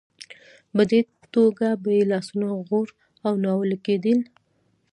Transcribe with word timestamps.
په 0.75 0.81
دې 0.89 0.99
توګه 1.33 1.67
به 1.81 1.89
یې 1.97 2.03
لاسونه 2.11 2.47
غوړ 2.67 2.87
او 3.25 3.33
ناولې 3.43 3.77
نه 3.77 3.77
کېدل. 3.85 4.19